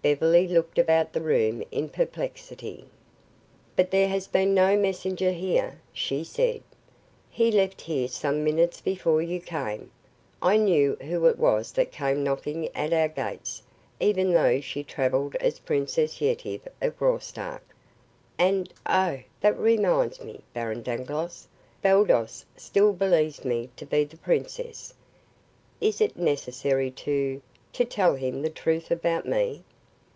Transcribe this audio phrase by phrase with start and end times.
[0.00, 2.86] Beverly looked about the room in perplexity.
[3.74, 6.62] "But there has been no messenger here," she said.
[7.28, 9.90] "He left here some minutes before you came.
[10.40, 13.60] I knew who it was that came knocking at our gates,
[14.00, 17.64] even though she traveled as Princess Yetive of Graustark."
[18.38, 19.18] "And, oh!
[19.40, 21.48] that reminds me, Baron Dangloss,
[21.82, 24.94] Baldos still believes me to be the princess.
[25.80, 27.42] Is it necessary to
[27.72, 29.64] to tell him the truth about me?